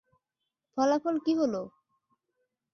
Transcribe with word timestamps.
ফলাফল 0.77 1.15
কী 1.25 1.33
হলো? 1.39 1.61